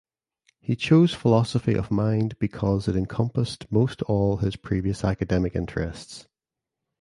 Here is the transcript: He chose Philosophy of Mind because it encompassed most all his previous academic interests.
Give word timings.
He 0.59 0.75
chose 0.75 1.13
Philosophy 1.13 1.75
of 1.75 1.91
Mind 1.91 2.35
because 2.39 2.87
it 2.87 2.95
encompassed 2.95 3.71
most 3.71 4.01
all 4.07 4.37
his 4.37 4.55
previous 4.55 5.03
academic 5.03 5.55
interests. 5.55 6.25